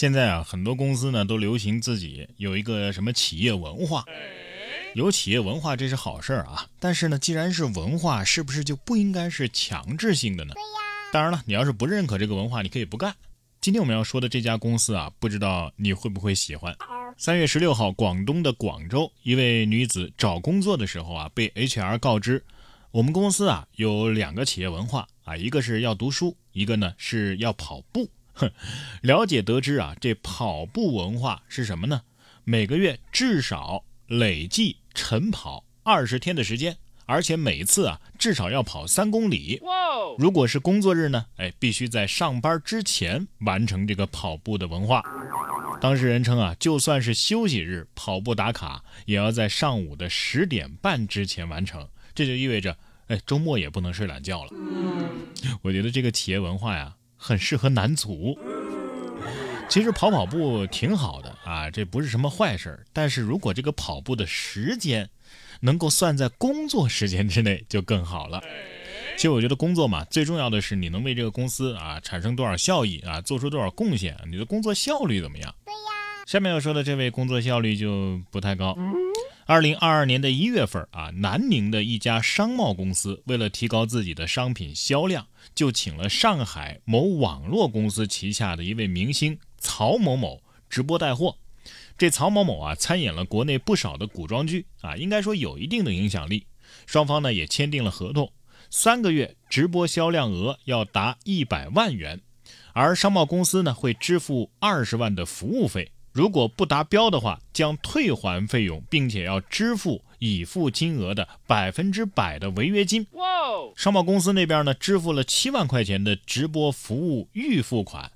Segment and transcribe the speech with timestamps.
[0.00, 4.02] 现在啊，很多公司呢都流行自己有一个什么企业文化，
[4.94, 6.66] 有企业文化这是好事儿啊。
[6.78, 10.54] 但是呢，既然是文化，是不是就不应该是强制性的呢？
[11.12, 13.14] 当然了，你要是不认可这个文化，你可以不干。
[13.60, 16.74] 今天我们要说的这家公司啊，不知道你会不会喜欢。
[17.18, 22.42] 三月十六号，广东的广州，一位女子找工作的时候啊，被 HR 告知，
[22.90, 28.08] 我们公司啊有两个企业文化啊，一个是要读书，一个呢是要跑步。
[28.40, 28.50] 哼，
[29.02, 32.02] 了解得知啊，这跑步文化是什么呢？
[32.44, 39.60] 每个月至少累计晨跑二十天的时间，而且每次啊至少要跑三公里。
[40.18, 41.26] 如果是工作日呢？
[41.36, 45.04] 哎，必须在上班之前完成这个跑步的文化。
[45.80, 51.88] 当事人称啊，就算是休息日跑步打卡，也要在上午的十点半之前完成。
[52.14, 52.76] 这就意味着，
[53.06, 54.50] 哎，周末也不能睡懒觉了。
[55.62, 56.96] 我觉得这个企业文化呀。
[57.20, 58.38] 很适合男足。
[59.68, 65.08] 其实跑跑步挺好的啊，这不是什么坏事但是如果这个跑步的时间
[65.60, 68.42] 能够算在工作时间之内，就更好了。
[69.16, 75.54] 其实我觉得工作嘛，最重要的是你能为这个公司啊产生多少效益啊，做出多少贡献，你的工作效率怎么样？
[75.64, 75.78] 对呀。
[76.26, 78.76] 下面要说的这位工作效率就不太高。
[79.50, 85.26] 二零二二年的一月份啊，南宁的一家商贸公司为了提高自己的商品销量，
[85.56, 91.36] 就请了上海某网络公司旗下的一位明星曹某某直播带货。
[91.98, 96.46] 这曹某某啊，参演了国内不少的古装剧啊，应该说有一定的影响力。
[96.86, 98.32] 双方呢也签订了合同，
[98.70, 102.20] 三个月直播销量额要达一百万元，
[102.72, 105.90] 而商贸公司呢会支付二十万的服务费。
[106.12, 113.06] 如果不达标的话，将退还费用，并且要支付已付金额的百分之百的违约金。
[113.76, 118.10] 商贸公司那边呢，支付了七万块钱的直播服务预付款。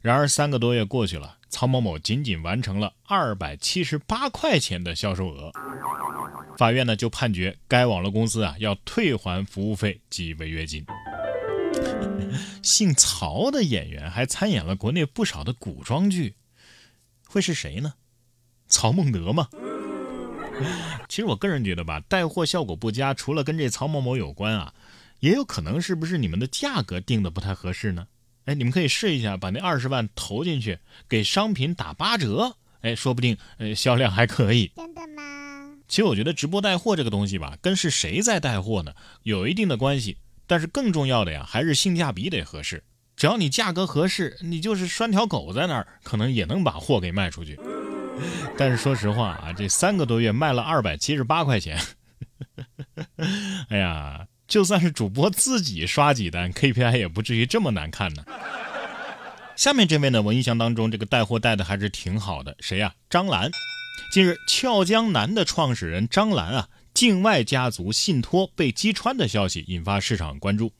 [0.00, 5.52] 然而三个多月过去了，曹某某仅仅完成了二百七十八块钱的销售额。
[6.56, 10.84] 法院呢就判决该网络公司啊要退还服务费及违约金。
[12.62, 16.34] 姓曹的演员还参演了国内不少的古装剧。
[17.32, 17.94] 会是谁呢？
[18.68, 19.48] 曹孟德吗？
[21.08, 24.74] 其实我个人觉得吧，带货效果不佳，除了跟这曹某某有关啊，
[25.20, 28.06] 也有可能是不是你们的价格定的不太合适呢？
[28.44, 30.78] 哎，你们可以试一下，把那二十万投进去，
[31.08, 34.70] 给商品打八折，哎，说不定呃销量还可以。
[34.76, 35.70] 真的吗？
[35.88, 42.84] 其实我觉得直播带货这个东西吧，跟是谁在带货呢，有一定的关系，但是更重要的呀，还是性价比得合适。
[43.22, 47.56] 只要你价格合适，你就是拴条狗在那儿，可能也能把货给卖出去。
[48.58, 51.78] 但是说实话啊，这三个多月卖了二百七十八块钱，
[53.70, 58.24] 哎呀，就算是主播自己刷几单，KPI 也不至于这么难看呢。
[59.54, 62.92] 下面这位呢，我印象当中这个带货带的还是挺好的，谁呀？
[63.08, 63.48] 张兰。
[64.12, 66.68] 近日，俏江南的创始人张兰啊。
[67.02, 70.70] 境外家族信托被击穿的消息引发市场关注。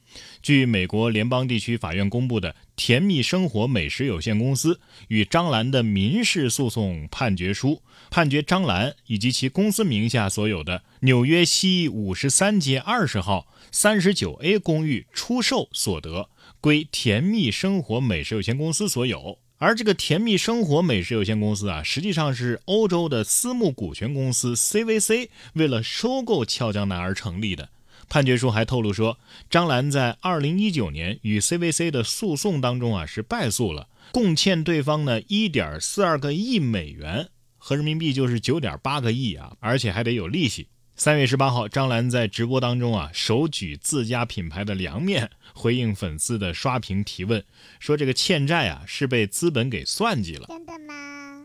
[0.41, 19.39] 据美国联邦地区法院公布的甜蜜生活美食有限公司与张兰的民事诉讼判决书，判决张兰以及其公司名下所有的纽约西五十三街二十号三十九 A 公寓出售所得归甜蜜生活美食有限公司所有。
[19.63, 27.69] 而这个甜蜜生活美食有限公司啊，实际上是欧洲的私募股权公司 CVC 为了收购俏江南而成立的。
[28.09, 40.67] 判决书还透露说，张兰在2019年与 CVC 的诉讼当中啊是败诉了，共欠对方呢1.42个亿美元，合人民币就是9.8个亿啊，而且还得有利息。
[41.03, 47.43] 三月十八号，张兰在直播当中啊，手举自家品牌的凉面，回应粉丝的刷屏提问，
[47.81, 50.47] 说这个欠债啊是被资本给算计了。
[50.47, 51.43] 真的吗？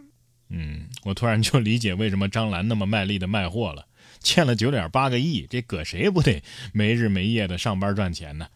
[0.49, 3.87] 嗯，我突然就理解为什么张兰那么卖力的卖货了，
[4.19, 8.49] 欠了九点八个亿，这搁谁不得没日没夜的上班赚钱呢？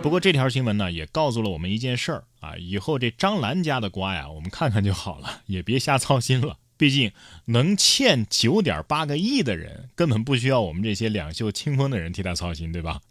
[0.00, 6.58] 不过这条新闻呢，也告诉了我们一件事儿啊，以后这张兰家的瓜呀，我们看看就好了，也别瞎操心了。
[6.80, 7.12] 毕竟
[7.44, 13.02] 能欠九点八个亿的人，根本不需要我们这些两袖清风的人替他操心，对吧？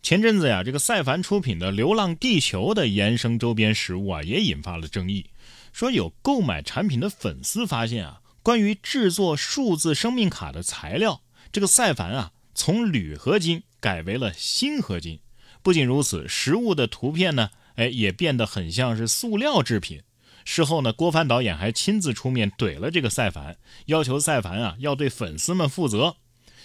[0.00, 5.26] 前阵子呀，这个赛凡出品的《流浪地球》的衍生周边实物啊，也引发了争议。
[5.72, 15.18] 说有购买产品的粉丝发现啊，关于制作数字生命卡的材料，这个赛凡啊，从铝合金改为了锌合金。
[15.64, 20.02] 不仅如此，实物的图片呢，哎，也变得很像是塑料制品。
[20.50, 26.16] 事后呢，郭帆导演还亲自出面怼了这个赛凡，要求赛凡啊要对粉丝们负责。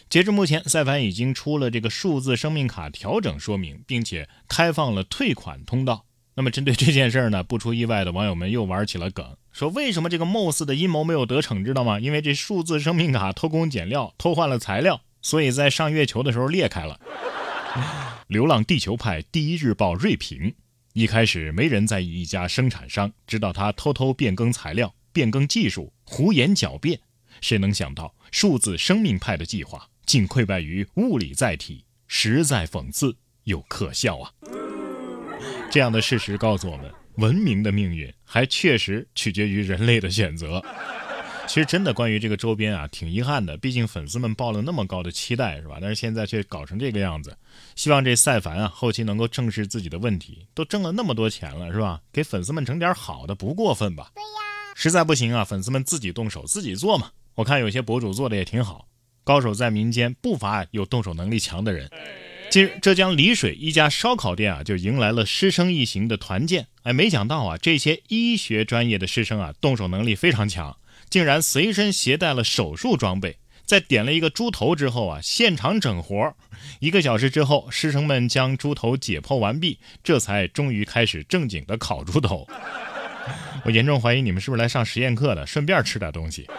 [0.10, 6.06] 截至目前，赛凡已经出了这个数字生命卡调整说明，并且开放了退款通道。
[6.36, 12.00] 那么针对这件事儿呢，不出意外的网友们又玩起了梗，说为什么这个 MOS 的阴谋没有得逞，知道吗？
[12.00, 17.02] 因为这数字生命卡偷工减料，偷换了材料，所以在上月球的时候裂开了。
[18.28, 20.56] 流浪地球派第一日报锐评：
[20.94, 27.00] 一开始没人在意一家生产商，直到他偷偷变更材料、变更技术、胡言狡辩，
[27.42, 34.32] 谁能想到数字生命派的计划竟溃败于物理载体，实在讽刺又可笑啊！
[35.72, 40.64] 这样的事实告诉我们，文明的命运还确实取决于人类的选择。
[41.48, 45.78] 其实真的关于这个周边啊，挺遗憾的，毕竟粉丝们抱了那么高的期待，是吧？
[45.80, 47.38] 但是现在却搞成这个样子。
[47.76, 52.02] 希望这赛凡啊，后期能够正视自己的问题，都挣了那么多钱了，是吧？
[52.12, 54.12] 给粉丝们整点好的，不过分吧？
[54.16, 54.74] 对呀。
[54.76, 57.12] 实在不行啊，粉丝们自己动手自己做嘛。
[57.36, 58.88] 我看有些博主做的也挺好，
[59.24, 61.90] 高手在民间，不乏有动手能力强的人。
[62.50, 66.68] 近日，浙江丽水一家烧烤店啊，就迎来了师生一行的团建。
[66.84, 70.76] 哎，没想到啊，这些医学专业的师生啊，动手能力非常强。
[71.14, 73.38] 竟然随身携带了手术装备，
[73.68, 76.36] 在点了一个猪头之后啊，现场整活。
[76.80, 82.48] 一个小时之后，师生们将猪头解剖完毕，这才终于开始正经的烤猪头。
[83.64, 86.50] 我严重怀疑你们是不是来上实验课的，顺便吃点东西。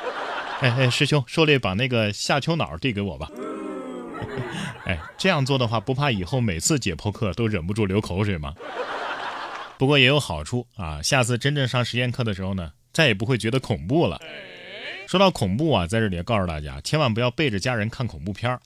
[0.61, 3.29] 哎哎，师兄，受累把那个下丘脑递给我吧。
[4.85, 8.55] 哎，这样做的话，不怕以后每次解剖课都忍不住流口水吗？
[9.77, 12.71] 不过也有好处啊，下次真正上实验课的时候呢。
[12.95, 14.19] 再也不会觉得恐怖了。
[15.07, 18.59] 说到恐怖啊，在这里告诉大家，千万不要背着家人看恐怖片儿。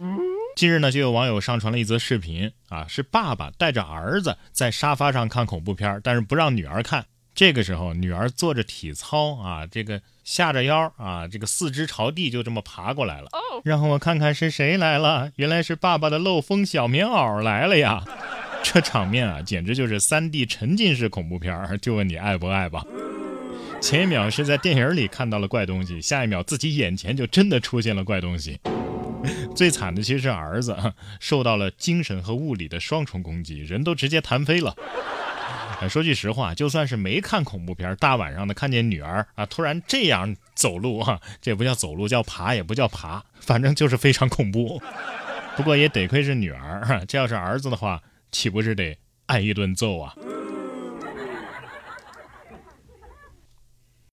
[0.54, 7.04] 近日呢，就有网友上传了一则视频啊，是爸爸带着儿子在沙发上看恐怖片但是不让女儿看。
[7.34, 13.28] 这个时候，女儿做着体操啊，这个下着腰啊，这个四肢朝地，就这么爬过来了。
[13.64, 18.04] 让我看看是谁来了，原来是爸爸的漏风小棉袄来了呀！
[18.64, 22.84] 这场面啊，简直就是三 D 沉浸式恐怖片就问你爱不爱吧？
[23.80, 28.58] 前一秒是在电影里看到了怪东西，下一秒自己眼前就真的出现了怪东西。
[29.54, 30.76] 最惨的其实是儿子，
[31.20, 34.74] 受到了精神和物理的双重攻击，人都直接弹飞了。
[35.88, 44.82] 说句实话，就算是没看恐怖片，大晚上的看见女儿啊突然这样走路啊，这不叫走路，叫爬也不叫爬，反正就是非常恐怖。
[45.56, 48.02] 不过也得亏是女儿，这要是儿子的话，
[48.32, 50.14] 岂不是得挨一顿揍啊？